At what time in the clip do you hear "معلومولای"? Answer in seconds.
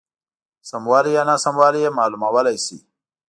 1.99-2.57